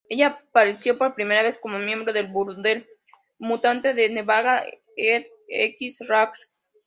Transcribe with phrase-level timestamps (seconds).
[0.09, 2.87] Ella apareció por primera vez como miembro del burdel
[3.37, 6.33] mutante de Nevada, el X-Ranch.